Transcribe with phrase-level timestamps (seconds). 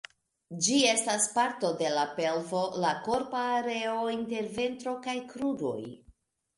[0.67, 5.81] Ĝi estas parto de la pelvo, la korpa areo inter ventro kaj kruroj.